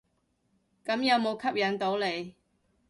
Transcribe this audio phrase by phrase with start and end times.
[0.83, 2.33] 咁有無吸引到你？